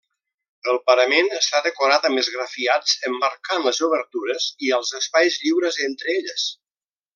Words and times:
El 0.71 0.77
parament 0.89 1.27
està 1.39 1.59
decorat 1.65 2.07
amb 2.09 2.21
esgrafiats 2.21 2.97
emmarcant 3.11 3.63
les 3.69 3.83
obertures 3.89 4.49
i 4.69 4.75
als 4.81 4.97
espais 5.03 5.39
lliures 5.45 5.79
entre 5.91 6.19
elles. 6.19 6.51